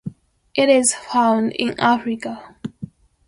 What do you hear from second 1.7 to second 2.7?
Africa.